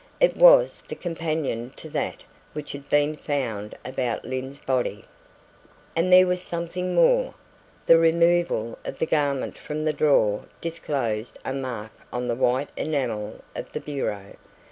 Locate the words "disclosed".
10.59-11.37